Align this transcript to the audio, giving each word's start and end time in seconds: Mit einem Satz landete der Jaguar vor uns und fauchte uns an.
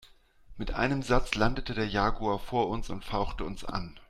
Mit 0.57 0.73
einem 0.73 1.03
Satz 1.03 1.35
landete 1.35 1.75
der 1.75 1.87
Jaguar 1.87 2.39
vor 2.39 2.69
uns 2.69 2.89
und 2.89 3.05
fauchte 3.05 3.43
uns 3.43 3.63
an. 3.63 3.99